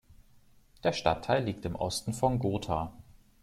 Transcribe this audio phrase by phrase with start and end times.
[0.83, 2.91] Der Stadtteil liegt im Osten von Gotha.